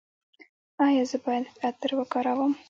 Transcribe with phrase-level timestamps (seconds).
[0.85, 2.53] ایا زه باید عطر وکاروم؟